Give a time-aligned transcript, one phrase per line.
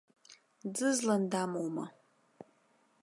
[0.75, 1.85] Ӡызлан дамоума?